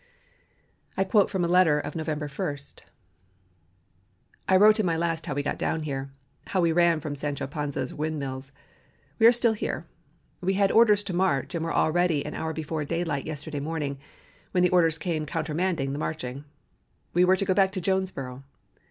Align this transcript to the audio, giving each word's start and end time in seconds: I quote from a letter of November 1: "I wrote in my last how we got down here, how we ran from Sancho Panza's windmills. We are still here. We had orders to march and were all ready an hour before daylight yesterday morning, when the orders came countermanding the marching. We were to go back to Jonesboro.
I 0.97 1.03
quote 1.03 1.29
from 1.29 1.45
a 1.45 1.47
letter 1.47 1.79
of 1.79 1.95
November 1.95 2.27
1: 2.27 2.57
"I 4.49 4.55
wrote 4.57 4.79
in 4.79 4.85
my 4.87 4.97
last 4.97 5.27
how 5.27 5.35
we 5.35 5.43
got 5.43 5.59
down 5.59 5.83
here, 5.83 6.09
how 6.47 6.59
we 6.61 6.71
ran 6.71 6.99
from 6.99 7.13
Sancho 7.13 7.45
Panza's 7.45 7.93
windmills. 7.93 8.51
We 9.19 9.27
are 9.27 9.31
still 9.31 9.53
here. 9.53 9.85
We 10.41 10.55
had 10.55 10.71
orders 10.71 11.03
to 11.03 11.13
march 11.13 11.53
and 11.53 11.63
were 11.63 11.71
all 11.71 11.91
ready 11.91 12.25
an 12.25 12.33
hour 12.33 12.51
before 12.51 12.83
daylight 12.83 13.27
yesterday 13.27 13.59
morning, 13.59 13.99
when 14.53 14.63
the 14.63 14.71
orders 14.71 14.97
came 14.97 15.27
countermanding 15.27 15.93
the 15.93 15.99
marching. 15.99 16.45
We 17.13 17.23
were 17.23 17.35
to 17.35 17.45
go 17.45 17.53
back 17.53 17.71
to 17.73 17.79
Jonesboro. 17.79 18.43